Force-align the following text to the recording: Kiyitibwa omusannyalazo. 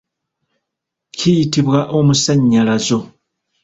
Kiyitibwa 1.17 1.79
omusannyalazo. 1.97 2.99